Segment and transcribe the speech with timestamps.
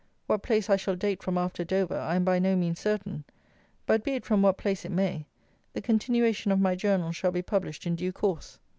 [0.25, 3.23] What place I shall date from after Dover I am by no means certain;
[3.85, 5.27] but be it from what place it may,
[5.73, 8.57] the continuation of my Journal shall be published in due course.